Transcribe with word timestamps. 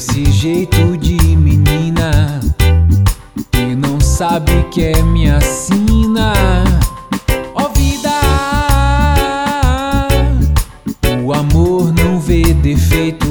esse 0.00 0.24
jeito 0.32 0.96
de 0.96 1.36
menina 1.36 2.40
que 3.52 3.76
não 3.76 4.00
sabe 4.00 4.64
que 4.70 4.82
é 4.82 5.02
minha 5.02 5.38
sina. 5.42 6.32
Ó 7.54 7.68
vida, 7.68 8.10
o 11.22 11.34
amor 11.34 11.92
não 11.92 12.18
vê 12.18 12.42
defeito 12.54 13.26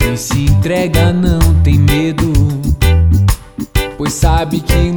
e 0.00 0.16
se 0.16 0.40
entrega 0.40 1.12
não 1.12 1.54
tem 1.62 1.78
medo, 1.78 2.32
pois 3.96 4.14
sabe 4.14 4.58
que 4.58 4.90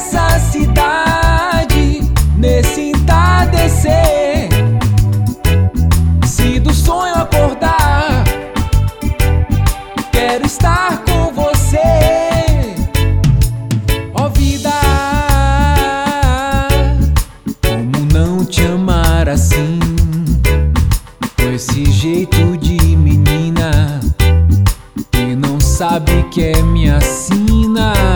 dessa 0.00 0.38
cidade, 0.38 2.00
nesse 2.34 2.90
entardecer, 2.90 4.48
se 6.24 6.58
do 6.58 6.72
sonho 6.72 7.14
acordar, 7.16 8.24
quero 10.10 10.46
estar 10.46 11.04
com 11.04 11.30
você. 11.34 11.76
Ó 14.14 14.30
vida, 14.30 14.70
como 17.62 18.06
não 18.10 18.42
te 18.42 18.64
amar 18.64 19.28
assim? 19.28 19.78
Com 21.36 21.52
esse 21.52 21.84
jeito 21.92 22.56
de 22.56 22.96
menina 22.96 24.00
que 25.12 25.36
não 25.36 25.60
sabe 25.60 26.22
que 26.30 26.44
é 26.44 26.62
minha 26.62 26.98
sina. 27.02 28.09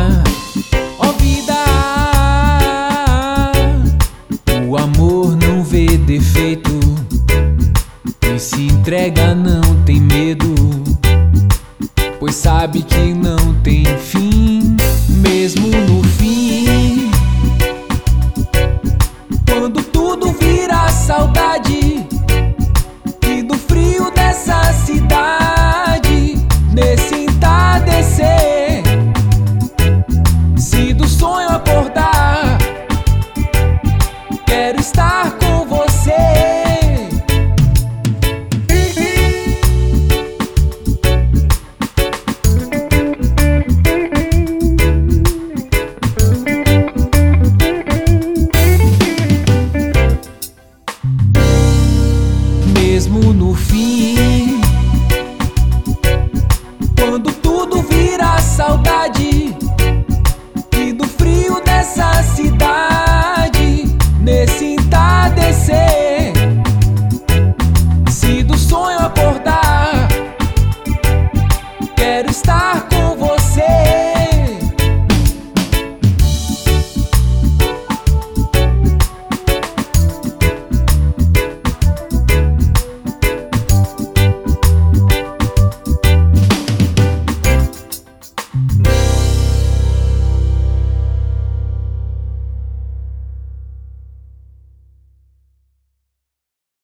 E 8.35 8.41
se 8.41 8.67
entrega 8.67 9.33
não 9.33 9.63
tem 9.85 10.01
medo, 10.01 10.53
pois 12.19 12.35
sabe 12.35 12.83
que 12.83 13.15
não 13.15 13.55
tem 13.63 13.85
fim. 13.99 14.14